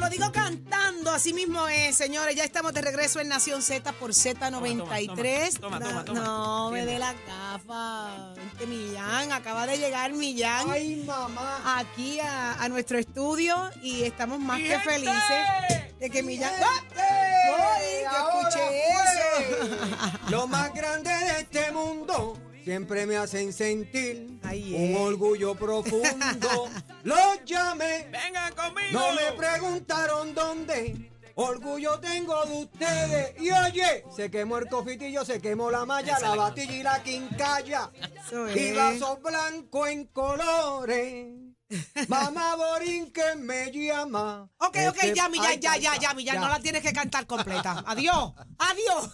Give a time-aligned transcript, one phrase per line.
[0.00, 2.34] Lo digo cantando, así mismo es, señores.
[2.34, 5.58] Ya estamos de regreso en Nación Z por Z93.
[5.60, 6.20] Toma, toma, toma, Na- toma, toma.
[6.20, 8.34] No, me dé la gafa.
[8.34, 11.60] Vente, Millán, acaba de llegar Millán Ay, mamá.
[11.78, 14.90] aquí a, a nuestro estudio y estamos más ¡Mi que gente!
[14.90, 16.52] felices de que Millán.
[16.62, 16.82] ¡Ah!
[17.76, 19.76] ¡Ay, escuché eso!
[20.30, 24.96] Lo más grande de este mundo siempre me hacen sentir Ay, un eh.
[24.98, 26.68] orgullo profundo.
[27.04, 28.90] Los llamé, Vengan conmigo.
[28.92, 31.10] no me preguntaron dónde.
[31.36, 33.40] Orgullo tengo de ustedes.
[33.40, 37.90] Y oye, se quemó el cofitillo, se quemó la malla, la batilla y la quincalla.
[38.54, 41.28] Y vaso blanco en colores.
[42.08, 44.48] Mamá Borín que me llama.
[44.58, 47.82] Ok, ok, Este- ya, Ay, ya, ya, ya, Millán, no la tienes que cantar completa.
[47.86, 49.10] Adiós, adiós.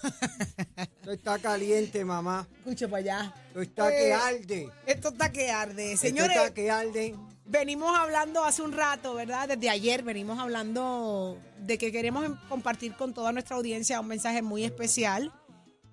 [0.77, 2.47] Esto está caliente, mamá.
[2.59, 3.35] Escuche para allá.
[3.49, 4.71] Esto está Eh, que arde.
[4.87, 5.93] Esto está que arde.
[5.93, 7.15] Esto Señores, está que arde.
[7.45, 9.49] venimos hablando hace un rato, ¿verdad?
[9.49, 14.43] Desde ayer venimos hablando de que queremos em- compartir con toda nuestra audiencia un mensaje
[14.43, 15.33] muy especial.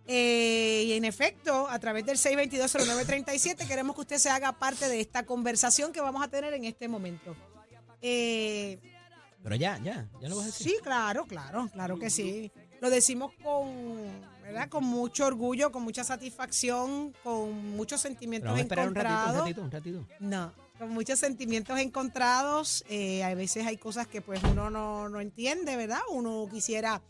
[0.05, 4.99] Eh, y en efecto, a través del 622-0937 queremos que usted se haga parte de
[4.99, 7.35] esta conversación que vamos a tener en este momento.
[8.01, 8.79] Eh,
[9.41, 10.67] Pero ya, ya, ya lo vas a decir.
[10.67, 12.51] Sí, claro, claro, claro que sí.
[12.81, 14.67] Lo decimos con, ¿verdad?
[14.67, 19.41] Con mucho orgullo, con mucha satisfacción, con muchos sentimientos esperar un ratito, un encontrados.
[19.41, 20.07] ratito, un ratito.
[20.19, 22.83] No, con muchos sentimientos encontrados.
[22.89, 26.01] Eh, a veces hay cosas que pues uno no, no entiende, ¿verdad?
[26.11, 27.01] Uno quisiera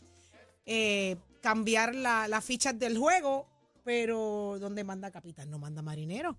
[0.64, 3.46] eh, cambiar la- las fichas del juego,
[3.84, 6.38] pero donde manda capitán no manda marinero.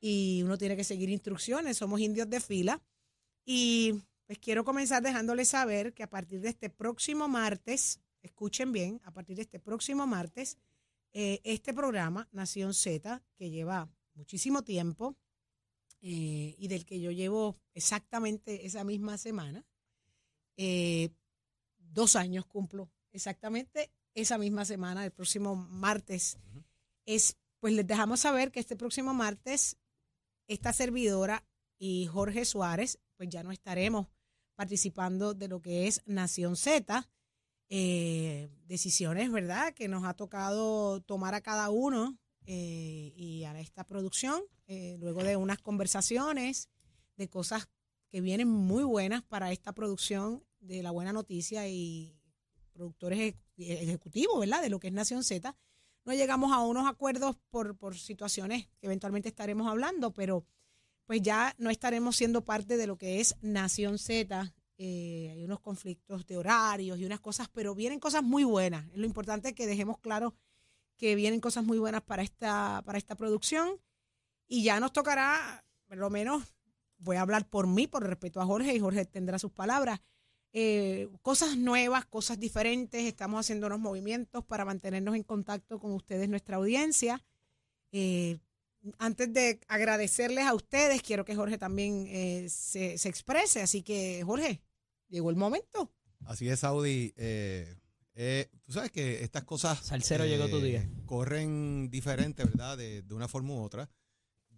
[0.00, 2.80] Y uno tiene que seguir instrucciones, somos indios de fila.
[3.44, 3.92] Y
[4.26, 9.10] pues quiero comenzar dejándoles saber que a partir de este próximo martes, escuchen bien, a
[9.12, 10.56] partir de este próximo martes,
[11.12, 15.14] eh, este programa, Nación Z, que lleva muchísimo tiempo,
[16.00, 19.66] eh, y del que yo llevo exactamente esa misma semana.
[20.56, 21.10] Eh,
[21.76, 26.38] dos años cumplo exactamente esa misma semana, el próximo martes.
[27.06, 29.76] Es, pues les dejamos saber que este próximo martes,
[30.46, 31.44] esta servidora
[31.78, 34.08] y Jorge Suárez, pues ya no estaremos
[34.54, 37.08] participando de lo que es Nación Z.
[37.70, 43.84] Eh, decisiones, ¿verdad?, que nos ha tocado tomar a cada uno eh, y a esta
[43.84, 46.70] producción, eh, luego de unas conversaciones,
[47.16, 47.68] de cosas
[48.08, 52.17] que vienen muy buenas para esta producción de La Buena Noticia y
[52.78, 55.54] productores eje- ejecutivos, ¿verdad?, de lo que es Nación Z.
[56.04, 60.46] No llegamos a unos acuerdos por, por situaciones que eventualmente estaremos hablando, pero
[61.04, 64.54] pues ya no estaremos siendo parte de lo que es Nación Z.
[64.78, 68.86] Eh, hay unos conflictos de horarios y unas cosas, pero vienen cosas muy buenas.
[68.92, 70.34] Es lo importante que dejemos claro
[70.96, 73.80] que vienen cosas muy buenas para esta, para esta producción.
[74.46, 76.42] Y ya nos tocará, por lo menos,
[76.98, 80.00] voy a hablar por mí, por respeto a Jorge, y Jorge tendrá sus palabras.
[80.52, 83.04] Eh, cosas nuevas, cosas diferentes.
[83.04, 87.24] Estamos haciendo unos movimientos para mantenernos en contacto con ustedes, nuestra audiencia.
[87.92, 88.38] Eh,
[88.98, 93.62] antes de agradecerles a ustedes, quiero que Jorge también eh, se, se exprese.
[93.62, 94.62] Así que, Jorge,
[95.08, 95.92] llegó el momento.
[96.26, 97.12] Así es, Saudi.
[97.16, 97.76] Eh,
[98.14, 99.78] eh, tú sabes que estas cosas.
[99.84, 100.88] Salsero, llegó tu día.
[101.06, 102.76] Corren diferente, ¿verdad?
[102.76, 103.88] De, de una forma u otra.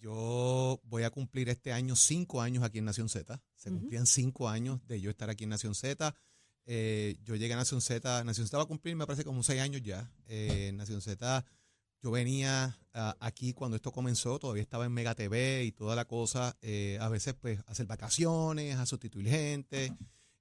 [0.01, 3.43] Yo voy a cumplir este año cinco años aquí en Nación Z.
[3.55, 6.15] Se cumplían cinco años de yo estar aquí en Nación Z.
[6.65, 8.25] Eh, yo llegué a Nación Z.
[8.25, 10.11] Nación Z va a cumplir, me parece, como seis años ya.
[10.27, 11.45] Eh, Nación Z,
[12.03, 16.07] yo venía ah, aquí cuando esto comenzó, todavía estaba en Mega TV y toda la
[16.07, 16.57] cosa.
[16.63, 19.95] eh, a veces, pues, hacer vacaciones, a sustituir gente.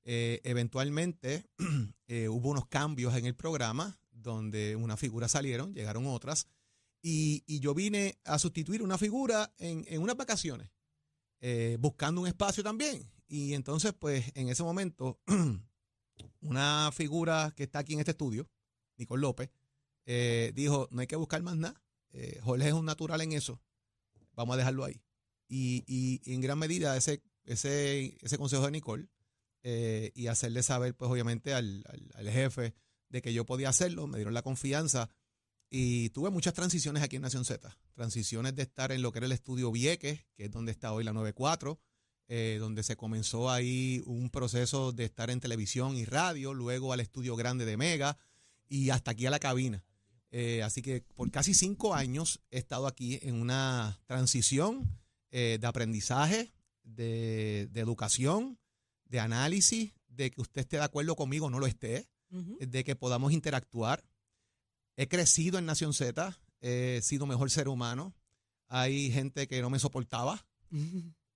[0.06, 1.46] Eventualmente
[2.30, 6.48] hubo unos cambios en el programa donde unas figuras salieron, llegaron otras,
[7.02, 10.70] y, yo vine a sustituir una figura en, unas vacaciones,
[11.42, 13.10] eh, buscando un espacio también.
[13.28, 15.20] Y entonces, pues, en ese momento,
[16.42, 18.50] una figura que está aquí en este estudio,
[18.98, 19.50] Nicole López,
[20.06, 21.82] eh, dijo, no hay que buscar más nada.
[22.12, 23.62] Eh, Jorge es un natural en eso.
[24.34, 25.02] Vamos a dejarlo ahí.
[25.48, 29.08] Y, en gran medida ese, ese, ese consejo de Nicole
[29.64, 31.84] eh, y hacerle saber, pues obviamente, al
[32.32, 32.74] jefe
[33.10, 35.10] de que yo podía hacerlo, me dieron la confianza
[35.70, 37.78] y tuve muchas transiciones aquí en Nación Z.
[37.94, 41.04] Transiciones de estar en lo que era el estudio Vieques, que es donde está hoy
[41.04, 41.80] la 94,
[42.28, 47.00] eh, donde se comenzó ahí un proceso de estar en televisión y radio, luego al
[47.00, 48.18] estudio grande de Mega
[48.68, 49.84] y hasta aquí a la cabina.
[50.32, 55.00] Eh, así que por casi cinco años he estado aquí en una transición
[55.32, 56.52] eh, de aprendizaje,
[56.84, 58.60] de, de educación,
[59.06, 62.96] de análisis, de que usted esté de acuerdo conmigo o no lo esté, de que
[62.96, 64.04] podamos interactuar.
[65.02, 68.14] He crecido en Nación Z, he sido mejor ser humano.
[68.68, 70.46] Hay gente que no me soportaba.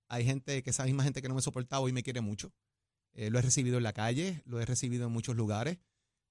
[0.08, 2.52] Hay gente que esa misma gente que no me soportaba hoy me quiere mucho.
[3.14, 5.78] Eh, lo he recibido en la calle, lo he recibido en muchos lugares.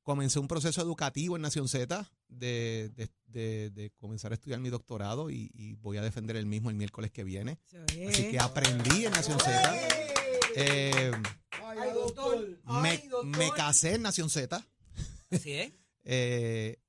[0.03, 4.69] Comencé un proceso educativo en Nación Z de, de- de- de comenzar a estudiar mi
[4.69, 7.57] doctorado y, y voy a defender el mismo el miércoles que viene.
[8.09, 9.88] Así que aprendí en Nación Z.
[10.56, 11.12] Eh,
[11.95, 12.59] doctor.
[13.24, 14.63] me, casé en Nación Z.
[15.31, 15.74] Así es.
[16.06, 16.81] Eh,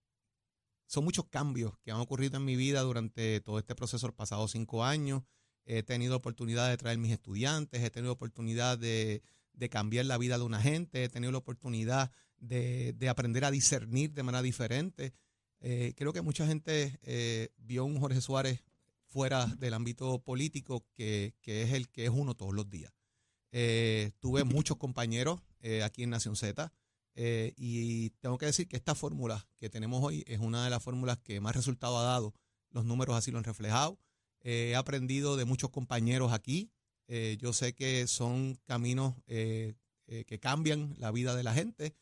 [0.94, 4.52] son muchos cambios que han ocurrido en mi vida durante todo este proceso los pasados
[4.52, 5.24] cinco años.
[5.66, 9.22] He tenido oportunidad de traer mis estudiantes, he tenido oportunidad de,
[9.54, 13.50] de cambiar la vida de una gente, he tenido la oportunidad de, de aprender a
[13.50, 15.14] discernir de manera diferente.
[15.58, 18.62] Eh, creo que mucha gente eh, vio un Jorge Suárez
[19.06, 22.92] fuera del ámbito político que, que es el que es uno todos los días.
[23.50, 25.40] Eh, tuve muchos compañeros
[25.82, 26.72] aquí en Nación Z.
[27.16, 30.82] Eh, y tengo que decir que esta fórmula que tenemos hoy es una de las
[30.82, 32.34] fórmulas que más resultado ha dado.
[32.70, 33.98] Los números así lo han reflejado.
[34.40, 36.70] Eh, he aprendido de muchos compañeros aquí.
[37.06, 41.94] Eh, yo sé que son caminos que cambian la vida de la gente.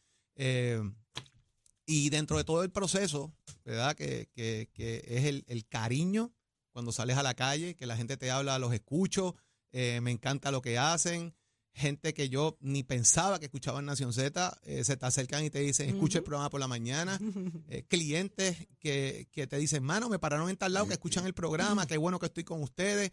[1.86, 3.32] Y dentro de todo el proceso,
[3.64, 3.94] ¿verdad?
[3.96, 6.32] Que, que- que es el, el cariño
[6.70, 9.36] cuando sales a la calle, que la gente te habla, los escucho,
[9.72, 11.34] me encanta lo que hacen
[11.74, 15.60] gente que yo ni pensaba que escuchaban Nación Z, eh, se te acercan y te
[15.60, 17.18] dicen, escucha el programa por la mañana.
[17.68, 21.32] Eh, clientes que, que te dicen, mano, me pararon en tal lado, que escuchan el
[21.32, 23.12] programa, qué bueno que estoy con ustedes.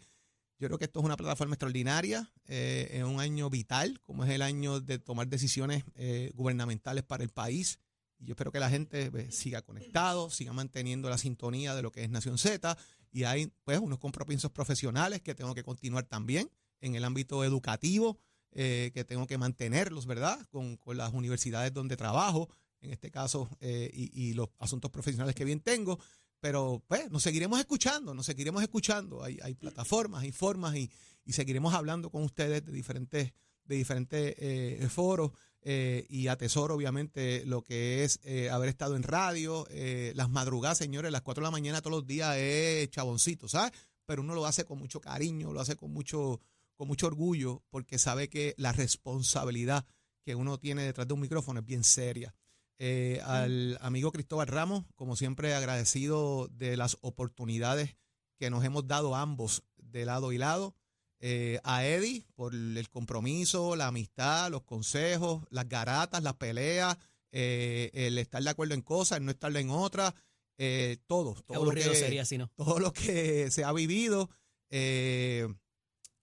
[0.60, 4.30] Yo creo que esto es una plataforma extraordinaria, eh, es un año vital, como es
[4.30, 7.78] el año de tomar decisiones eh, gubernamentales para el país.
[8.18, 11.90] Y yo espero que la gente pues, siga conectado, siga manteniendo la sintonía de lo
[11.90, 12.76] que es Nación Z.
[13.10, 16.50] Y hay pues unos compromisos profesionales que tengo que continuar también
[16.82, 18.18] en el ámbito educativo
[18.52, 20.38] eh, que tengo que mantenerlos, ¿verdad?
[20.50, 22.48] Con, con las universidades donde trabajo,
[22.80, 25.98] en este caso, eh, y, y los asuntos profesionales que bien tengo.
[26.40, 29.22] Pero pues nos seguiremos escuchando, nos seguiremos escuchando.
[29.22, 30.90] Hay, hay plataformas, hay formas y,
[31.24, 33.32] y seguiremos hablando con ustedes de diferentes,
[33.64, 35.32] de diferentes eh, foros.
[35.62, 38.18] eh, y atesoro, obviamente, lo que es
[38.50, 39.66] haber estado en radio.
[40.14, 43.72] las madrugadas, señores, las 4 de la mañana todos los días es chaboncito, ¿sabes?
[44.06, 46.40] Pero uno lo hace con mucho cariño, lo hace con mucho,
[46.80, 49.84] con mucho orgullo, porque sabe que la responsabilidad
[50.24, 52.34] que uno tiene detrás de un micrófono es bien seria.
[52.78, 57.98] Eh, al amigo Cristóbal Ramos, como siempre, agradecido de las oportunidades
[58.38, 60.74] que nos hemos dado ambos de lado y lado.
[61.18, 66.96] Eh, a Eddie por el compromiso, la amistad, los consejos, las garatas, las peleas,
[67.30, 70.14] eh, el estar de acuerdo en cosas, el no estar en otras,
[70.56, 71.36] eh, todo.
[71.48, 72.48] Lo que- sería si no.
[72.56, 74.30] todo lo que se ha vivido.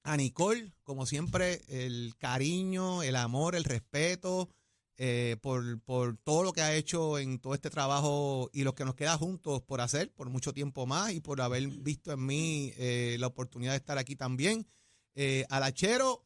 [0.07, 4.49] A Nicole, como siempre, el cariño, el amor, el respeto
[4.95, 8.85] eh, por, por todo lo que ha hecho en todo este trabajo y lo que
[8.85, 12.73] nos queda juntos por hacer por mucho tiempo más y por haber visto en mí
[12.77, 14.65] eh, la oportunidad de estar aquí también.
[15.13, 16.23] Eh, al Achero,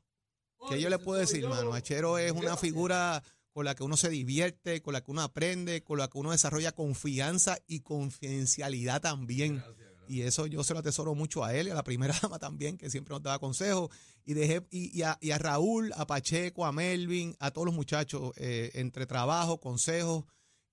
[0.69, 1.73] ¿qué yo le puedo decir, mano?
[1.73, 5.83] Achero es una figura con la que uno se divierte, con la que uno aprende,
[5.83, 9.61] con la que uno desarrolla confianza y confidencialidad también.
[10.11, 12.77] Y eso yo se lo atesoro mucho a él y a la primera dama también,
[12.77, 13.89] que siempre nos daba consejos.
[14.25, 17.73] Y dejé, y, y a, y a Raúl, a Pacheco, a Melvin, a todos los
[17.73, 20.25] muchachos, eh, entre trabajo, consejos,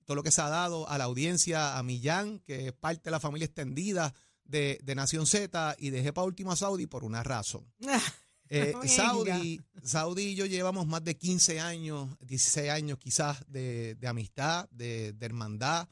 [0.04, 3.10] todo lo que se ha dado, a la audiencia, a Millán, que es parte de
[3.12, 7.22] la familia extendida de, de Nación Z, y dejé para último a Saudi por una
[7.22, 7.64] razón.
[8.50, 8.72] Eh.
[8.86, 14.66] Saudi, Saudi y yo llevamos más de 15 años, 16 años quizás de, de amistad,
[14.70, 15.86] de, de hermandad,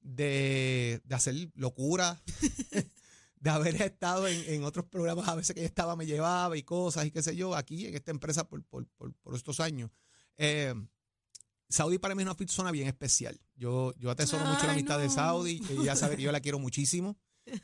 [0.00, 2.20] de, de hacer locura,
[3.40, 6.62] de haber estado en, en otros programas, a veces que ella estaba, me llevaba y
[6.62, 9.90] cosas y qué sé yo, aquí en esta empresa por, por, por, por estos años.
[10.36, 10.74] Eh,
[11.68, 13.38] Saudi para mí es una persona bien especial.
[13.54, 15.10] Yo, yo atesoro mucho la amistad de.
[15.10, 15.60] Saudi.
[15.70, 17.16] Ella sabe que yo la quiero muchísimo.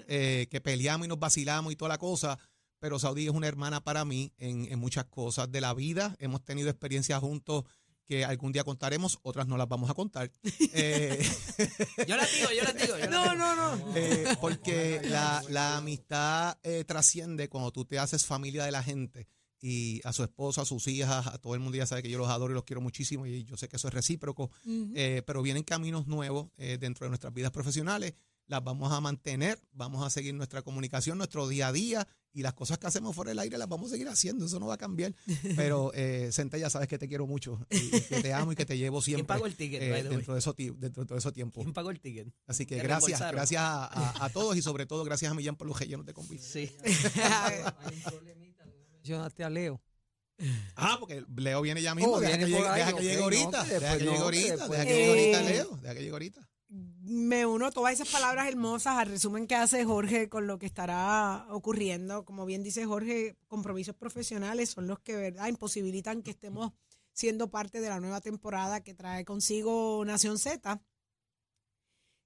[0.08, 2.38] eh, que peleamos y nos vacilamos y toda la cosa.
[2.80, 6.14] Pero Saudi es una hermana para mí en, en muchas cosas de la vida.
[6.18, 7.64] Hemos tenido experiencias juntos
[8.06, 10.30] que algún día contaremos, otras no las vamos a contar.
[10.76, 11.18] Eh,
[12.08, 12.98] Yo la digo, yo la digo.
[12.98, 13.34] yo la No, digo.
[13.36, 13.96] no, no.
[13.96, 19.28] eh, porque la, la amistad eh, trasciende cuando tú te haces familia de la gente
[19.60, 22.18] y a su esposa, a sus hijas, a todo el mundo ya sabe que yo
[22.18, 24.50] los adoro y los quiero muchísimo y yo sé que eso es recíproco,
[24.94, 28.12] eh, pero vienen caminos nuevos eh, dentro de nuestras vidas profesionales.
[28.46, 32.52] Las vamos a mantener, vamos a seguir nuestra comunicación, nuestro día a día y las
[32.52, 34.78] cosas que hacemos fuera del aire las vamos a seguir haciendo, eso no va a
[34.78, 35.14] cambiar.
[35.56, 38.66] Pero, eh, Centella, sabes que te quiero mucho, y, y que te amo y que
[38.66, 39.80] te llevo ¿Quién siempre pagó el ticket?
[39.82, 41.60] eh, dentro, de esos, ti- dentro de todo ese tiempo.
[41.62, 42.28] ¿Quién pagó el ticket?
[42.46, 43.36] Así que ¿Te gracias, reembolsaron?
[43.36, 46.12] gracias a, a- a todos y sobre todo gracias a Millán por los rellenos de
[46.12, 46.42] convite.
[46.42, 46.70] Sí.
[48.94, 49.80] Mencionaste a Leo.
[50.74, 53.22] Ah, porque Leo viene ya mismo, Oh, deja, viene que llegue, deja que llegue no,
[53.24, 54.96] ahorita, que deja que no, llegue que ahorita, deja que no.
[54.96, 56.50] llegue ahorita, Leo, deja que llegue ahorita.
[57.02, 61.46] Me uno todas esas palabras hermosas al resumen que hace Jorge con lo que estará
[61.50, 62.24] ocurriendo.
[62.24, 66.72] Como bien dice Jorge, compromisos profesionales son los que verdad imposibilitan que estemos
[67.12, 70.82] siendo parte de la nueva temporada que trae consigo Nación Z,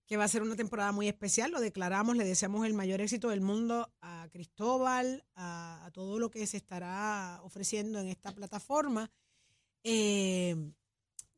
[0.07, 1.50] que va a ser una temporada muy especial.
[1.50, 6.47] Lo declaramos, le deseamos el mayor éxito del mundo a Cristóbal, a, todo lo que
[6.47, 9.11] se estará ofreciendo en esta plataforma.
[9.85, 10.57] Eh,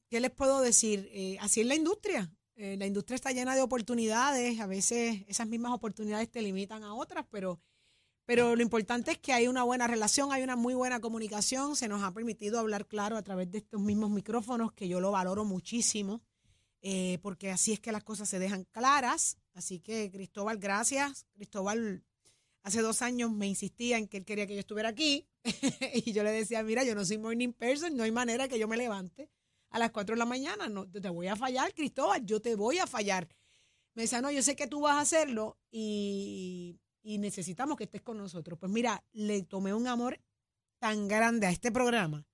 [0.09, 1.09] ¿Qué les puedo decir?
[1.13, 2.33] Eh, así es la industria.
[2.63, 4.61] Eh, la industria está llena de oportunidades.
[4.61, 7.59] A veces esas mismas oportunidades te limitan a otras, pero,
[8.27, 11.75] pero lo importante es que hay una buena relación, hay una muy buena comunicación.
[11.75, 15.11] Se nos ha permitido hablar claro a través de estos mismos micrófonos, que yo lo
[15.11, 16.21] valoro muchísimo,
[16.83, 19.39] eh, porque así es que las cosas se dejan claras.
[19.55, 21.25] Así que, Cristóbal, gracias.
[21.33, 22.05] Cristóbal
[22.63, 25.27] hace dos años me insistía en que él quería que yo estuviera aquí.
[25.95, 28.69] y yo le decía, mira, yo no soy morning person, no hay manera que yo
[28.69, 29.31] me levante
[29.71, 30.69] a las 4 de la mañana.
[30.69, 33.29] No, te voy a fallar, Cristóbal, yo te voy a fallar.
[33.95, 38.03] Me decía, no, yo sé que tú vas a hacerlo y, y necesitamos que estés
[38.03, 38.59] con nosotros.
[38.59, 40.21] Pues mira, le tomé un amor
[40.79, 42.27] tan grande a este programa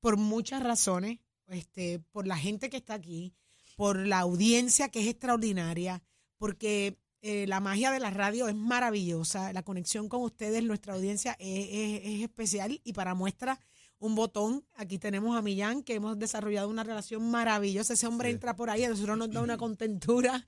[0.00, 3.34] por muchas razones, este, por la gente que está aquí,
[3.76, 6.02] por la audiencia que es extraordinaria,
[6.38, 11.36] porque eh, la magia de la radio es maravillosa, la conexión con ustedes, nuestra audiencia
[11.38, 13.58] es especial y para muestra
[14.04, 18.34] un botón, aquí tenemos a Millán, que hemos desarrollado una relación maravillosa, ese hombre Sí.
[18.34, 20.46] entra por ahí, a nosotros nos da una contentura.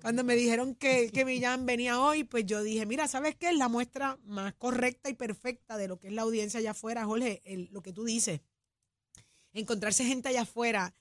[0.00, 3.50] Cuando me dijeron que, que Millán venía hoy, pues yo dije, mira, ¿sabes qué?
[3.50, 7.04] Es la muestra más correcta y perfecta de lo que es la audiencia allá afuera,
[7.04, 8.40] Jorge, el- lo que tú dices.
[9.52, 10.94] Encontrarse gente allá afuera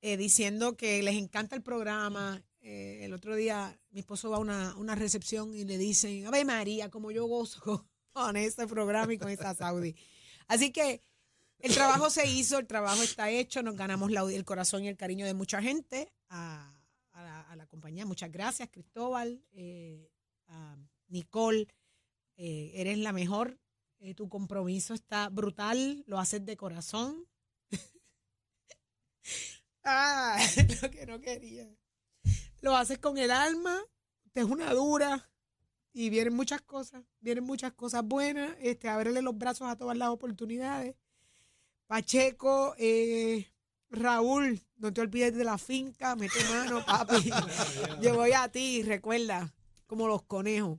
[0.00, 2.42] eh, diciendo que les encanta el programa.
[2.60, 6.44] Eh, el otro día mi esposo va a una, una recepción y le dicen, Ave
[6.44, 9.94] María, como yo gozo con, con este programa y con esta Saudi.
[10.48, 11.00] Así que
[11.58, 14.96] el trabajo se hizo, el trabajo está hecho, nos ganamos la- el corazón y el
[14.96, 16.72] cariño de mucha gente, a,
[17.56, 18.06] la, compañía.
[18.06, 20.10] Muchas gracias, Cristóbal, eh,
[20.46, 20.76] a
[21.08, 21.66] Nicole,
[22.36, 23.58] eh, eres la mejor,
[23.98, 27.26] eh, tu compromiso está brutal, lo haces de corazón.
[29.84, 30.38] ah,
[30.82, 31.68] lo que no quería.
[32.60, 33.82] Lo haces con el alma,
[34.32, 35.30] te es una dura.
[35.92, 38.54] Y vienen muchas cosas, vienen muchas cosas buenas.
[38.60, 40.94] Este, ábrele los brazos a todas las oportunidades.
[41.86, 43.46] Pacheco, eh,
[43.90, 47.30] Raúl, no te olvides de la finca, mete mano, papi.
[48.02, 49.54] Yo voy a ti, recuerda,
[49.86, 50.78] como los conejos.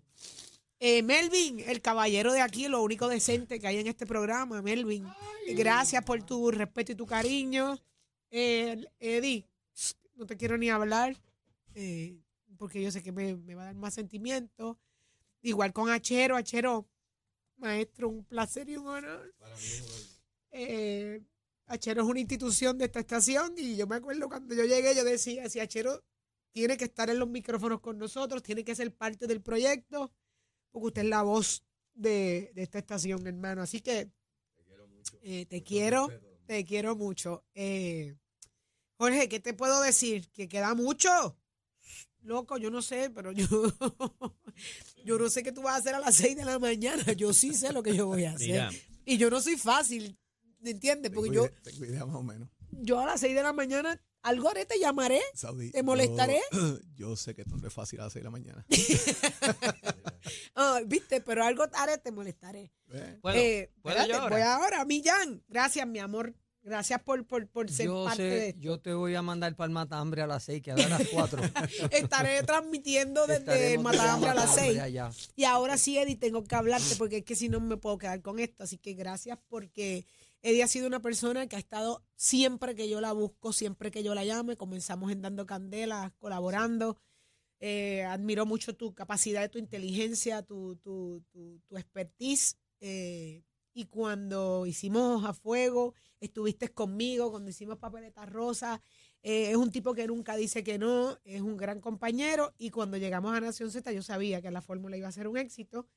[0.79, 5.07] Eh, Melvin, el caballero de aquí, lo único decente que hay en este programa, Melvin.
[5.55, 7.79] Gracias por tu respeto y tu cariño.
[8.29, 9.47] Eh, Eddie,
[10.15, 11.15] no te quiero ni hablar,
[11.73, 12.19] eh,
[12.57, 14.77] porque yo sé que me, me va a dar más sentimiento.
[15.41, 16.85] Igual con Achero, Achero,
[17.55, 19.33] maestro, un placer y un honor.
[20.51, 21.22] Eh,
[21.66, 25.04] Achero es una institución de esta estación y yo me acuerdo cuando yo llegué, yo
[25.04, 26.04] decía, si Achero
[26.51, 30.12] tiene que estar en los micrófonos con nosotros, tiene que ser parte del proyecto,
[30.72, 31.63] porque usted es la voz
[31.94, 33.62] de, de esta estación, hermano.
[33.62, 34.12] Así que
[35.22, 36.10] eh, te quiero,
[36.46, 37.44] te quiero mucho.
[37.54, 38.16] Eh,
[38.98, 40.30] Jorge, ¿qué te puedo decir?
[40.32, 41.38] Que queda mucho.
[42.22, 43.46] Loco, yo no sé, pero yo,
[45.06, 47.13] yo no sé qué tú vas a hacer a las 6 de la mañana.
[47.13, 48.48] Yo sí sé lo que yo voy a hacer.
[48.48, 48.72] Mira,
[49.06, 50.26] Y yo no soy fácil, ¿me
[50.71, 51.12] entiendes?
[51.12, 52.50] Porque Tengo yo, idea- tengo idea más o menos.
[52.71, 55.21] yo a las 6 de la mañana algo haré, te llamaré.
[55.33, 56.39] Saudi, ¿Te molestaré?
[56.51, 58.65] Yo, yo sé que esto no es fácil a las 6 de la mañana.
[60.55, 62.71] Ah, Viste, pero algo haré, te molestaré.
[62.91, 63.17] ¿Eh?
[63.21, 64.36] ¿puedo, Eh, ¿puedo espérate, yo ahora?
[64.36, 65.43] Voy ahora, Millán.
[65.47, 66.33] Gracias, mi amor.
[66.63, 68.59] Gracias por, por, por ser Yo parte de sé, esto.
[68.62, 71.07] yo te voy a mandar para el matambre a las 6, que ahora a las
[71.07, 71.41] 4.
[71.91, 74.79] Estaré transmitiendo desde Estaremos Matambre a las Matambre 6.
[74.81, 75.12] allá.
[75.38, 78.21] Y ahora sí, Eddie, tengo que hablarte porque es que si no me puedo quedar
[78.21, 78.63] con esto.
[78.65, 80.05] Así que gracias porque
[80.41, 84.03] Eddie ha sido una persona que ha estado siempre que yo la busco, siempre que
[84.03, 84.56] yo la llame.
[84.58, 86.98] Comenzamos en Dando Candela, colaborando.
[87.60, 92.58] Eh, admiro mucho tu capacidad, tu inteligencia, tu, tu, tu, tu expertise.
[92.79, 98.82] eh, y cuando hicimos a fuego, estuviste conmigo, cuando hicimos papeleta rosa.
[99.22, 102.53] eh, es un tipo que nunca dice que no, es un gran compañero.
[102.58, 105.38] Y cuando llegamos a Nación Z, yo sabía que la fórmula iba a ser un
[105.38, 105.88] éxito.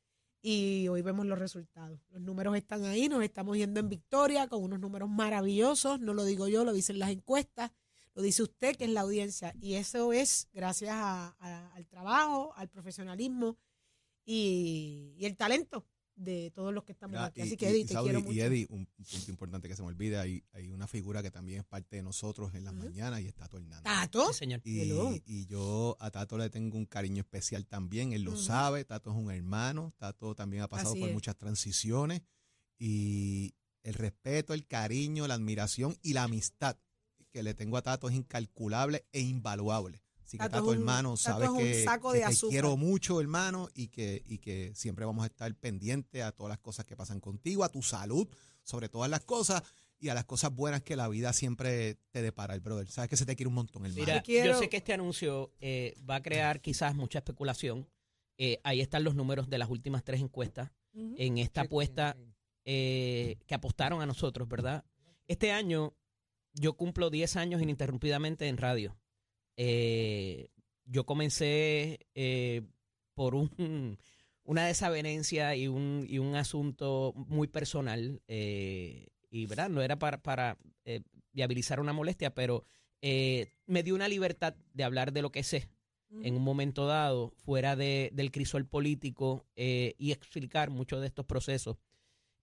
[0.42, 2.00] Y hoy vemos los resultados.
[2.10, 6.00] Los números están ahí, nos estamos yendo en victoria con unos números maravillosos.
[6.00, 7.70] No lo digo yo, lo dicen las encuestas.
[8.14, 9.54] lo dice usted, que es la audiencia.
[9.60, 13.56] Y eso es gracias a- al trabajo, al profesionalismo
[14.24, 15.86] y, y el talento
[16.22, 17.40] de todos los que estamos Mira, aquí.
[17.40, 18.32] y- Así que, Eddie, y te Saudi, quiero mucho.
[18.32, 21.30] Y Eddie, un, un punto importante que se me olvida, hay, hay una figura que
[21.30, 22.84] también es parte de nosotros en las Ujú.
[22.84, 23.82] mañanas y es Tato Hernández.
[23.84, 24.32] ¿Tato?
[24.32, 24.60] Sí, señor.
[24.64, 29.10] Y, y yo a Tato le tengo un cariño especial también, él lo sabe, Tato
[29.10, 31.14] es un hermano, Tato también ha pasado Así por es.
[31.14, 32.22] muchas transiciones
[32.78, 36.76] y el respeto, el cariño, la admiración y la amistad
[37.32, 40.02] que le tengo a Tato es incalculable e invaluable.
[40.38, 42.50] Así que Tato hermano, Tato sabes que, saco que de te azúcar.
[42.50, 46.58] quiero mucho, hermano, y que, y que siempre vamos a estar pendientes a todas las
[46.58, 48.28] cosas que pasan contigo, a tu salud,
[48.62, 49.62] sobre todas las cosas,
[49.98, 52.88] y a las cosas buenas que la vida siempre te depara, el brother.
[52.90, 54.00] Sabes que se te quiere un montón, hermano.
[54.00, 57.86] Mira, quiero- yo sé que este anuncio eh, va a crear quizás mucha especulación.
[58.38, 62.16] Eh, ahí están los números de las últimas tres encuestas en esta apuesta
[62.64, 64.84] eh, que apostaron a nosotros, ¿verdad?
[65.28, 65.94] Este año
[66.54, 68.96] yo cumplo 10 años ininterrumpidamente en radio.
[69.56, 70.50] Eh,
[70.84, 72.62] yo comencé eh,
[73.14, 73.50] por un,
[74.44, 78.22] una desavenencia y un, y un asunto muy personal.
[78.28, 80.58] eh, y verdad, no era para, para
[81.32, 82.64] viabilizar una molestia, pero
[83.00, 85.68] me dio una libertad de hablar de lo que sé
[86.10, 91.76] en un momento dado, fuera de, del crisol político y explicar muchos de estos procesos.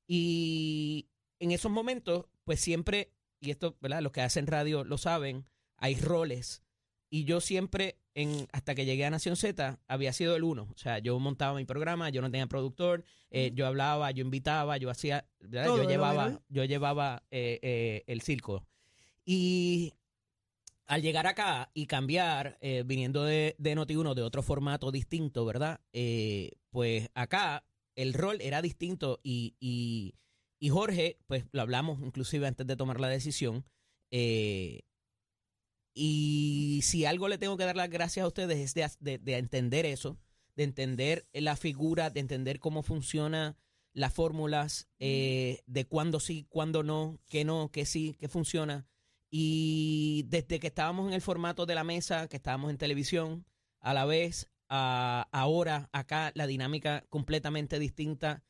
[0.08, 1.10] Y
[1.40, 4.02] en esos momentos, pues siempre, y esto, ¿verdad?
[4.02, 5.46] Los que hacen radio lo saben,
[5.78, 6.64] hay roles.
[7.10, 10.68] Y yo siempre, en, hasta que llegué a Nación Z, había sido el uno.
[10.74, 14.78] O sea, yo montaba mi programa, yo no tenía productor, eh, yo hablaba, yo invitaba,
[14.78, 15.68] yo hacía, ¿verdad?
[15.68, 18.66] Yo ¿no, llevaba, yo llevaba eh, eh, el circo.
[19.26, 19.94] Y
[20.86, 25.82] al llegar acá y cambiar, eh, viniendo de, de Noti1, de otro formato distinto, ¿verdad?
[25.94, 30.16] Eh, pues acá el rol era distinto y, y,
[30.60, 33.66] y Jorge, pues lo hablamos inclusive antes de tomar la decisión.
[34.12, 34.82] eh,
[35.98, 39.38] y si algo le tengo que dar las gracias a ustedes es de, de- de
[39.38, 40.18] entender eso,
[40.56, 43.58] de entender la figura, de entender cómo funciona
[43.94, 48.86] las fórmulas, eh, de cuándo sí, cuándo no, qué no, qué sí, qué funciona.
[49.32, 53.46] Y desde que estábamos en el formato de la mesa, que estábamos en televisión,
[53.80, 58.44] a la vez, a, ahora, acá, la dinámica completamente distinta.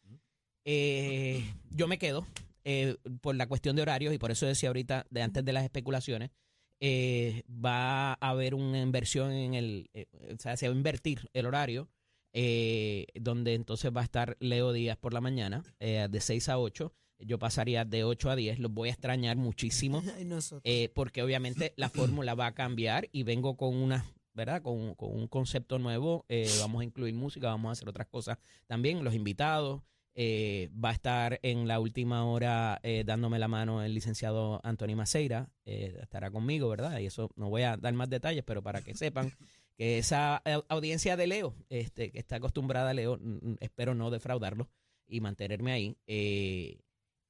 [0.66, 2.28] Eh, yo me quedo
[2.66, 5.64] eh, por la cuestión de horarios y por eso decía ahorita, de antes de las
[5.64, 6.32] especulaciones,
[6.80, 11.30] eh, va a haber una inversión en el, eh, o sea, se va a invertir
[11.34, 11.90] el horario,
[12.34, 16.60] eh, donde entonces va a estar Leo Díaz por la mañana, eh, de 6 a
[16.60, 16.94] 8.
[17.20, 20.02] Yo pasaría de 8 a 10, los voy a extrañar muchísimo.
[20.64, 24.62] Eh, porque obviamente la fórmula va a cambiar y vengo con una, ¿verdad?
[24.62, 26.26] Con, con un concepto nuevo.
[26.30, 28.38] eh, vamos a incluir música, vamos a hacer otras cosas
[28.68, 29.04] también.
[29.04, 29.82] Los invitados.
[30.20, 34.96] Eh, va a estar en la última hora eh, dándome la mano el licenciado Anthony
[34.96, 35.50] Maceira.
[35.64, 37.00] eh, estará conmigo, ¿verdad?
[37.00, 39.32] Y eso no voy a dar más detalles, pero para que sepan
[39.78, 43.94] que esa au- audiencia de Leo, este, que está acostumbrada a Leo, mm, mm, espero
[43.94, 44.68] no defraudarlo
[45.08, 45.96] y mantenerme ahí.
[46.08, 46.80] eh,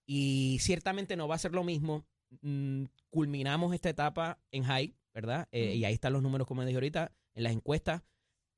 [0.06, 2.06] y ciertamente no va a ser lo mismo.
[2.42, 5.50] Mm, culminamos esta etapa en high, ¿verdad?
[5.52, 8.02] Eh, Y ahí están los números, como dije ahorita, en las encuestas.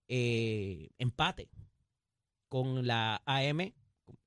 [0.07, 1.49] eh, empate
[2.47, 3.73] con la AM,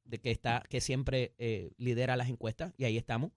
[0.04, 3.32] de que está, que siempre eh, lidera las encuestas, y ahí estamos.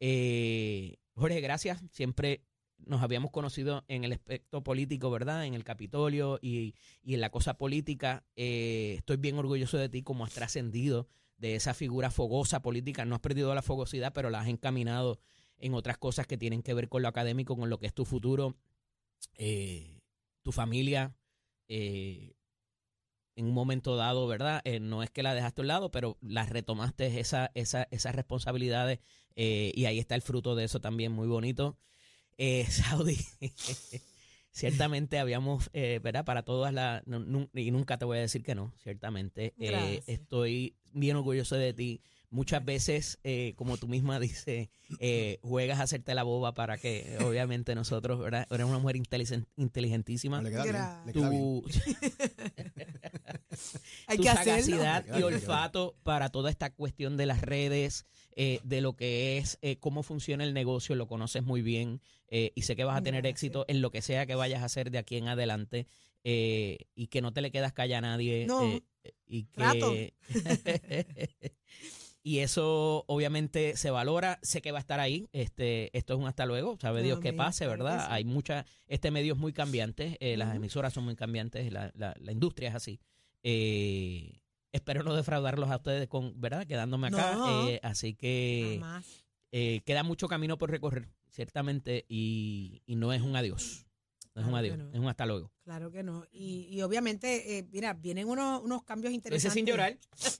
[0.00, 1.82] Eh, Jorge, gracias.
[1.90, 2.44] Siempre
[2.78, 5.46] nos habíamos conocido en el aspecto político, ¿verdad?
[5.46, 8.24] En el Capitolio y, y en la cosa política.
[8.36, 13.04] Eh, estoy bien orgulloso de ti como has trascendido de esa figura fogosa política.
[13.04, 15.20] No has perdido la fogosidad, pero la has encaminado
[15.56, 18.04] en otras cosas que tienen que ver con lo académico, con lo que es tu
[18.04, 18.56] futuro,
[19.36, 20.00] eh,
[20.42, 21.16] tu familia.
[21.68, 22.34] eh,
[23.36, 24.60] en un momento dado, ¿verdad?
[24.64, 28.14] Eh, no es que la dejaste a un lado, pero las retomaste esa, esa, esas
[28.14, 29.00] responsabilidades
[29.36, 31.76] eh, y ahí está el fruto de eso también muy bonito.
[32.38, 33.18] Eh, Saudi,
[34.50, 36.24] ciertamente habíamos, eh, ¿verdad?
[36.24, 39.54] Para todas las, no- y nunca te voy a decir que no, ciertamente.
[39.58, 42.00] Eh, estoy bien orgulloso de ti.
[42.30, 44.68] Muchas veces, eh, como tú misma dices,
[44.98, 48.46] eh, juegas a hacerte la boba para que, obviamente, nosotros, ¿verdad?
[48.50, 50.38] Eres una mujer inteligent- inteligentísima.
[50.38, 50.74] No, le queda bien,
[51.06, 51.42] le queda bien.
[51.42, 51.64] Tu,
[54.06, 54.78] Hay tu que hacerlo.
[54.78, 59.38] sagacidad y que olfato para toda esta cuestión de las redes, eh, de lo que
[59.38, 62.96] es, eh, cómo funciona el negocio, lo conoces muy bien eh, y sé que vas
[62.98, 63.36] a tener Gracias.
[63.44, 65.86] éxito en lo que sea que vayas a hacer de aquí en adelante
[66.24, 68.46] eh, y que no te le quedas calla a nadie.
[68.46, 68.62] No.
[68.64, 68.82] eh,
[69.26, 70.14] y que...
[72.26, 76.26] Y eso obviamente se valora, sé que va a estar ahí, este, esto es un
[76.26, 78.06] hasta luego, sabe Dios qué Amén, pase, que ¿verdad?
[78.10, 82.16] Hay mucha, este medio es muy cambiante, eh, las emisoras son muy cambiantes, la, la,
[82.18, 82.98] la industria es así.
[83.44, 84.40] Eh,
[84.72, 86.66] espero no defraudarlos a ustedes con, ¿verdad?
[86.66, 87.34] Quedándome acá.
[87.34, 87.68] No.
[87.68, 88.80] eh, así que
[89.52, 91.08] eh, queda mucho camino por recorrer.
[91.30, 93.86] ciertamente, y, y no es un adiós.
[94.34, 94.90] No es un Claro adiós, no.
[94.92, 95.52] es un hasta luego.
[95.62, 96.26] Claro que no.
[96.32, 99.52] Y, y obviamente, eh, mira, vienen unos, unos cambios Ese interesantes.
[99.52, 99.96] sin llorar.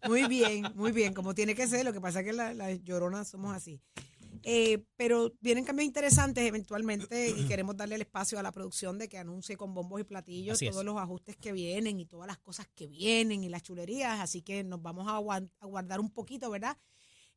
[0.08, 1.84] Muy bien, muy bien, como tiene que ser.
[1.84, 3.80] Lo que pasa es que las la lloronas somos así.
[4.44, 9.08] Eh, pero vienen cambios interesantes eventualmente y queremos darle el espacio a la producción de
[9.08, 10.72] que anuncie con bombos y platillos Así es.
[10.72, 14.20] todos los ajustes que vienen y todas las cosas que vienen y las chulerías.
[14.20, 16.76] Así que nos vamos a, a guardar un poquito, ¿verdad?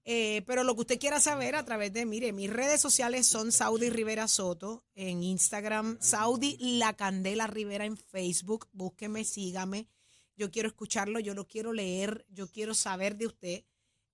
[0.09, 3.51] Eh, pero lo que usted quiera saber a través de, mire, mis redes sociales son
[3.51, 8.69] Saudi Rivera Soto en Instagram, Saudi La Candela Rivera en Facebook.
[8.71, 9.89] Búsqueme, sígame.
[10.37, 13.65] Yo quiero escucharlo, yo lo quiero leer, yo quiero saber de usted,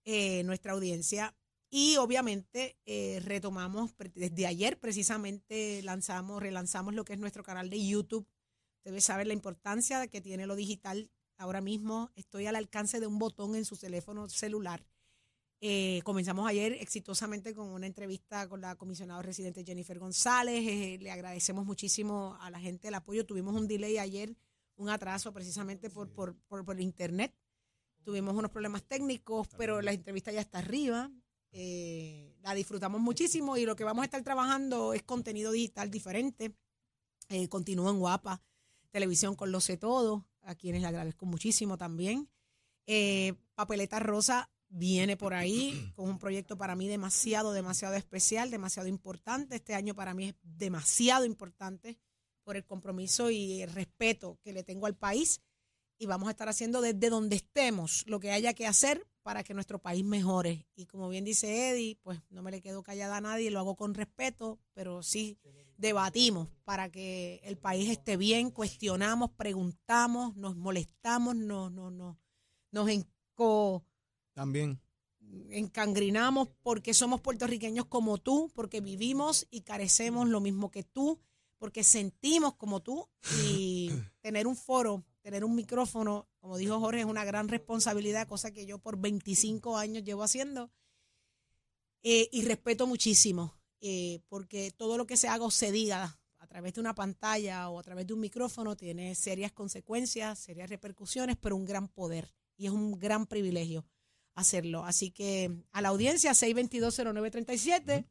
[0.03, 1.35] eh, nuestra audiencia.
[1.75, 7.83] Y obviamente eh, retomamos, desde ayer precisamente lanzamos, relanzamos lo que es nuestro canal de
[7.83, 8.27] YouTube.
[8.83, 11.09] Debe saber la importancia que tiene lo digital.
[11.35, 14.85] Ahora mismo estoy al alcance de un botón en su teléfono celular.
[15.61, 20.63] Eh, comenzamos ayer exitosamente con una entrevista con la comisionada residente Jennifer González.
[20.67, 23.25] Eh, le agradecemos muchísimo a la gente el apoyo.
[23.25, 24.37] Tuvimos un delay ayer,
[24.75, 27.33] un atraso precisamente por, por, por, por internet.
[28.03, 31.09] Tuvimos unos problemas técnicos, pero la entrevista ya está arriba.
[31.53, 36.55] Eh, la disfrutamos muchísimo y lo que vamos a estar trabajando es contenido digital diferente.
[37.29, 38.41] Eh, continúa en Guapa,
[38.89, 42.27] televisión con Lo Sé Todo, a quienes le agradezco muchísimo también.
[42.87, 48.89] Eh, Papeleta Rosa viene por ahí con un proyecto para mí demasiado, demasiado especial, demasiado
[48.89, 49.55] importante.
[49.55, 51.99] Este año para mí es demasiado importante
[52.43, 55.39] por el compromiso y el respeto que le tengo al país.
[56.03, 59.53] Y vamos a estar haciendo desde donde estemos lo que haya que hacer para que
[59.53, 60.67] nuestro país mejore.
[60.75, 63.77] Y como bien dice Eddie, pues no me le quedo callada a nadie, lo hago
[63.77, 65.37] con respeto, pero sí
[65.77, 72.17] debatimos para que el país esté bien, cuestionamos, preguntamos, nos molestamos, nos, nos, nos,
[72.71, 73.85] nos enco-
[74.33, 74.81] También.
[75.51, 81.21] encangrinamos porque somos puertorriqueños como tú, porque vivimos y carecemos lo mismo que tú,
[81.59, 83.07] porque sentimos como tú
[83.47, 83.89] y
[84.21, 88.67] tener un foro, tener un micrófono, como dijo Jorge, es una gran responsabilidad, cosa que
[88.67, 90.69] yo por 25 años llevo haciendo
[92.05, 96.47] Eh, y respeto muchísimo, eh, porque todo lo que se haga o se diga a
[96.47, 101.37] través de una pantalla o a través de un micrófono tiene serias consecuencias, serias repercusiones,
[101.37, 103.85] pero un gran poder y es un gran privilegio
[104.35, 104.83] hacerlo.
[104.83, 108.05] Así que a la audiencia 6220937,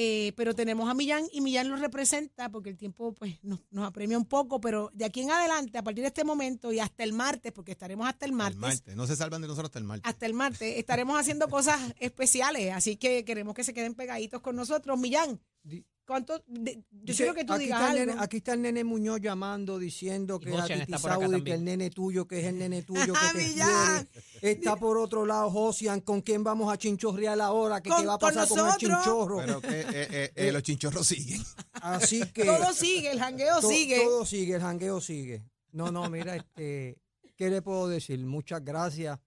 [0.00, 3.84] eh, pero tenemos a Millán y Millán lo representa porque el tiempo pues nos, nos
[3.84, 7.02] apremia un poco, pero de aquí en adelante, a partir de este momento y hasta
[7.02, 8.94] el martes, porque estaremos hasta el El martes, martes.
[8.94, 10.08] No se salvan de nosotros hasta el martes.
[10.08, 14.54] hasta el martes, estaremos haciendo cosas especiales, así que queremos que se queden pegaditos con
[14.54, 14.96] nosotros.
[14.96, 15.40] Millán,
[16.08, 16.42] ¿cuánto?
[16.48, 18.12] de- yo quiero que tú aquí digas está el algo.
[18.14, 22.26] nene- aquí está el nene Muñoz llamando, diciendo que acá Saudi, que el nene tuyo,
[22.26, 24.08] que es el nene tuyo, Ah, que te Millán.
[24.40, 24.52] quiere.
[24.52, 27.80] Está por otro lado Josian, ¿con quién vamos a chinchorrear ahora?
[27.82, 28.98] ¿Qué, Con- qué va a con pasar con, el nosotros.
[29.04, 29.36] chinchorro?
[29.36, 31.42] Pero que eh, eh, eh, los chinchorros siguen.
[31.74, 32.44] Así que...
[32.44, 34.00] Todo sigue, el jangueo to- sigue.
[34.02, 35.44] Todo sigue, el jangueo sigue.
[35.72, 36.98] No, no, mira, este,
[37.36, 38.18] ¿qué le puedo decir?
[38.24, 39.18] Muchas gracias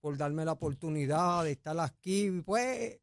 [0.00, 2.42] por darme la oportunidad de estar aquí.
[2.44, 2.98] Pues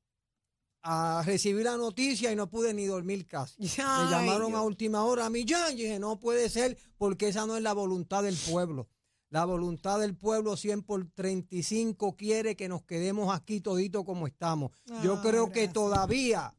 [0.88, 3.56] a recibir la noticia y no pude ni dormir casi.
[3.60, 3.68] Me
[4.12, 7.64] llamaron a última hora a Millán y dije, no puede ser porque esa no es
[7.64, 8.88] la voluntad del pueblo.
[9.32, 14.72] La voluntad del pueblo 100 por 35 quiere que nos quedemos aquí todito como estamos.
[15.04, 16.54] Yo Ah, creo que todavía...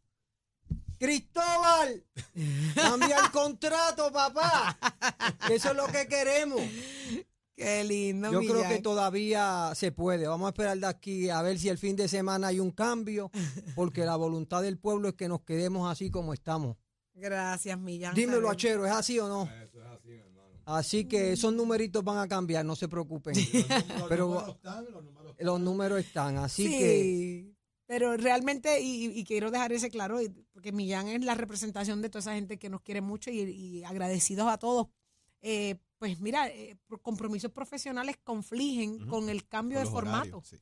[0.98, 2.04] Cristóbal,
[2.74, 4.78] cambia el contrato, papá.
[5.50, 6.60] Eso es lo que queremos.
[7.57, 10.29] Qué lindo, Yo creo que todavía se puede.
[10.29, 13.31] Vamos a esperar de aquí a ver si el fin de semana hay un cambio,
[13.75, 16.77] porque la voluntad del pueblo es que nos quedemos así como estamos.
[17.14, 18.14] Gracias, Millán.
[18.14, 18.51] Dímelo.
[18.51, 19.49] Achero, ¿es así o no?
[20.66, 23.35] Así que esos numeritos van a cambiar, no se preocupen.
[24.09, 24.59] Pero
[25.38, 30.19] los números están, así sí, que pero realmente, y, y quiero dejar ese claro,
[30.53, 33.85] porque Millán es la representación de toda esa gente que nos quiere mucho y, y
[33.85, 34.88] agradecidos a todos.
[35.42, 40.18] Eh, pues mira, eh, compromisos profesionales confligen con el cambio Con de formato.
[40.18, 40.57] horarios, sí.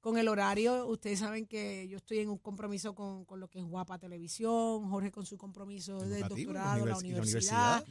[0.00, 3.58] Con el horario, ustedes saben que yo estoy en un compromiso con, con lo que
[3.58, 7.84] es Guapa Televisión, Jorge con su compromiso Educativo, doctorado, la univers- la universidad.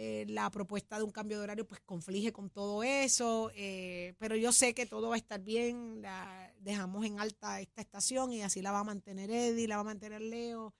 [0.00, 4.36] Eh, la propuesta de un cambio de horario pues conflige con todo eso, eh, pero
[4.36, 8.42] yo sé que todo va a estar bien, la- dejamos en alta esta estación y
[8.42, 10.72] así la va a mantener Eddie, la va a mantener Leo.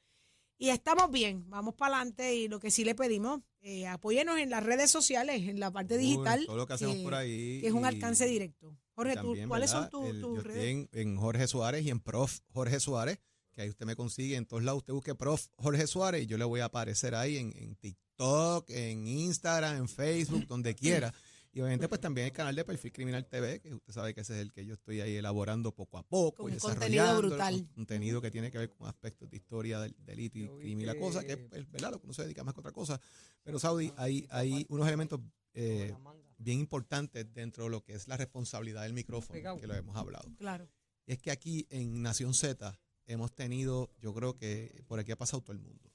[0.57, 4.51] Y estamos bien, vamos para adelante y lo que sí le pedimos, eh, apóyenos en
[4.51, 7.61] las redes sociales, en la parte Uy, digital, Todo lo que hacemos que- por ahí.
[7.61, 8.77] que es un alcance directo.
[8.95, 9.91] Jorge, ¿tú- también, ¿cuáles ¿verdad?
[9.91, 10.89] son tus redes?
[10.93, 12.39] en Jorge Suárez y en Prof.
[12.53, 13.19] Jorge Suárez,
[13.55, 14.79] que ahí usted me consigue en todos lados.
[14.81, 15.47] Usted busque Prof.
[15.57, 19.89] Jorge Suárez y yo le voy a aparecer ahí en, en TikTok, en Instagram, en
[19.89, 20.75] Facebook, donde
[21.11, 21.13] quiera.
[21.53, 24.35] Y obviamente pues también el canal de Perfil Criminal TV, que usted sabe que ese
[24.35, 26.45] es el que yo estoy ahí elaborando poco a poco.
[26.45, 27.55] Con y un contenido desarrollando, brutal.
[27.55, 30.87] con Contenido que tiene que ver con aspectos de historia del delito y crimen y
[30.87, 31.93] la cosa, que es pues, ¿verdad?
[31.93, 33.01] lo que uno se dedica más que otra cosa.
[33.43, 35.21] Pero Saudi, hay, hay unos elementos
[35.55, 35.95] eh,
[36.37, 40.31] bien importantes dentro de lo que es la responsabilidad del micrófono, que lo hemos hablado.
[40.37, 40.69] Claro.
[41.07, 45.17] Y es que aquí en Nación Z hemos tenido, yo creo que por aquí ha
[45.17, 45.91] pasado todo el mundo.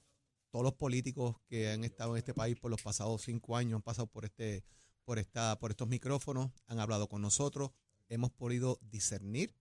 [0.50, 3.82] Todos los políticos que han estado en este país por los pasados cinco años han
[3.82, 4.64] pasado por este,
[5.04, 7.70] por esta, por estos micrófonos, han hablado con nosotros,
[8.08, 9.54] hemos podido discernir,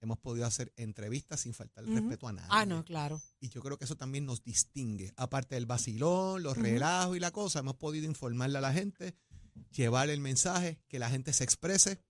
[0.00, 2.48] hemos podido hacer entrevistas sin faltar el respeto a nadie.
[2.50, 3.20] Ah, no, claro.
[3.40, 5.12] Y yo creo que eso también nos distingue.
[5.16, 9.14] Aparte del vacilón, los relajos y la cosa, hemos podido informarle a la gente,
[9.72, 12.00] llevar el mensaje, que la gente se exprese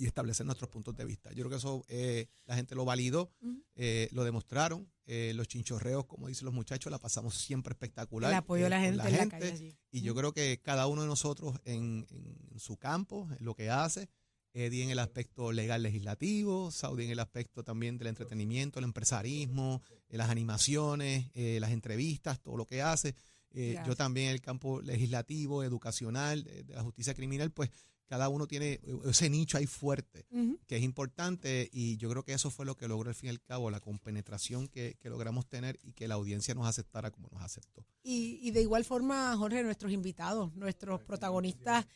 [0.00, 1.28] y establecer nuestros puntos de vista.
[1.30, 3.30] Yo creo que eso eh, la gente lo validó,
[3.76, 4.90] eh, lo demostraron.
[5.04, 8.30] eh, los chinchorreos, como dicen los muchachos, la pasamos siempre espectacular.
[8.30, 9.76] El apoyo de eh, la gente la calle.
[9.90, 12.06] y yo creo que cada uno de nosotros en,
[12.52, 14.08] en su campo, en lo que hace,
[14.52, 19.82] Eddie en el aspecto legal legislativo, Saudi en el aspecto también del entretenimiento, el empresarismo,
[20.08, 23.14] eh, las animaciones, eh, las entrevistas, todo lo que hace.
[23.52, 27.70] Eh, yo también en el campo legislativo, educacional, de, de la justicia criminal, pues
[28.06, 30.26] cada uno tiene eh, ese nicho ahí fuerte
[30.66, 33.30] que es importante y yo creo que eso fue lo que logró al fin y
[33.30, 37.28] al cabo, la compenetración que, que logramos tener y que la audiencia nos aceptara como
[37.30, 37.84] nos aceptó.
[38.02, 41.86] Y, y de igual forma, Jorge, nuestros invitados, nuestros protagonistas,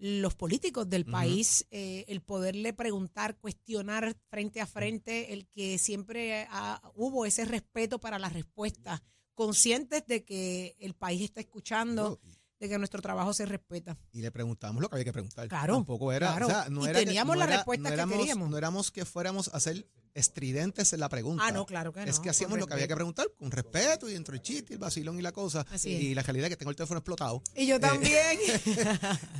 [0.00, 6.46] los políticos del país, eh, el poderle preguntar, cuestionar frente a frente, el que siempre
[6.50, 9.02] ha- hubo ese respeto para las respuestas,
[9.38, 12.18] conscientes de que el país está escuchando,
[12.58, 13.96] de que nuestro trabajo se respeta.
[14.12, 15.46] Y le preguntamos lo que había que preguntar.
[15.46, 16.46] Claro, Tampoco era, claro.
[16.46, 18.50] o sea, no Y era que- teníamos no la era- respuesta no que éramos- queríamos.
[18.50, 19.86] No éramos que fuéramos a ser
[20.18, 21.44] estridentes en la pregunta.
[21.46, 22.06] Ah, no, claro que no.
[22.06, 24.78] Es que hacíamos lo que había que preguntar con respeto y dentro del chiste, el
[24.78, 25.64] vacilón y la cosa.
[25.70, 27.42] Así y la realidad es que tengo el teléfono explotado.
[27.56, 28.38] Y yo también.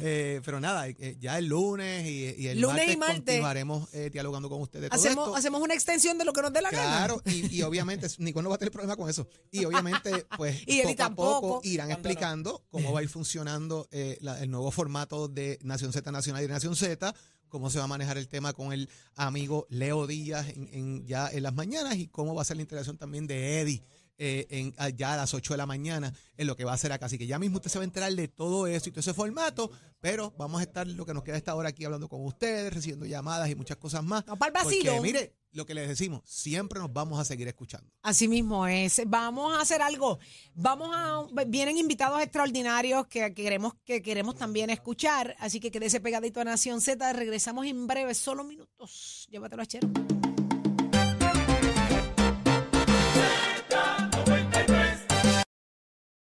[0.00, 3.16] Eh, pero nada, eh, ya el lunes y, y el Lunes martes, y martes.
[3.24, 4.90] continuaremos eh, dialogando con ustedes.
[4.90, 5.36] todo hacemos, esto.
[5.36, 6.84] hacemos una extensión de lo que nos dé la gana.
[7.06, 9.28] Claro, y, y obviamente Nicole no va a tener problema con eso.
[9.50, 14.18] Y obviamente, pues Y poco a poco irán explicando cómo va a ir funcionando eh,
[14.20, 17.14] la- el nuevo formato de Nación Z Nacional y Nación Z,
[17.48, 21.28] cómo se va a manejar el tema con el amigo Leo Díaz en, en- ya
[21.30, 23.82] en las mañanas y cómo va a ser la integración también de Eddie.
[24.18, 26.92] Eh, en, ya a las 8 de la mañana en lo que va a ser
[26.92, 27.06] acá.
[27.06, 29.14] Así que ya mismo usted se va a enterar de todo eso y todo ese
[29.14, 32.72] formato, pero vamos a estar lo que nos queda esta hora aquí hablando con ustedes,
[32.72, 34.26] recibiendo llamadas y muchas cosas más.
[34.26, 35.02] No, pa'l Porque, vacilón.
[35.02, 37.90] mire, lo que les decimos, siempre nos vamos a seguir escuchando.
[38.02, 39.00] Así mismo es.
[39.06, 40.18] Vamos a hacer algo.
[40.54, 46.40] Vamos a vienen invitados extraordinarios que queremos que queremos también escuchar, así que quédese pegadito
[46.40, 47.12] a Nación Z.
[47.12, 49.26] Regresamos en breve, solo minutos.
[49.30, 49.88] Llévatelo a Chero.